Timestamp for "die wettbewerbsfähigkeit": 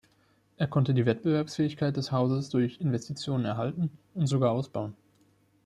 0.95-1.95